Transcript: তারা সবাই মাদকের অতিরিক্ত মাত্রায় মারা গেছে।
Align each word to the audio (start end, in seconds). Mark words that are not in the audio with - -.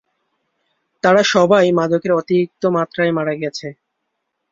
তারা 1.03 1.21
সবাই 1.33 1.65
মাদকের 1.71 2.11
অতিরিক্ত 2.19 2.63
মাত্রায় 2.77 3.11
মারা 3.11 3.33
গেছে। 3.35 3.67